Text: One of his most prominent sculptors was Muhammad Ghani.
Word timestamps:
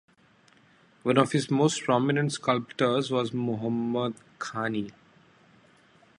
One 1.03 1.19
of 1.19 1.31
his 1.31 1.51
most 1.51 1.83
prominent 1.83 2.31
sculptors 2.31 3.11
was 3.11 3.33
Muhammad 3.35 4.15
Ghani. 4.39 4.91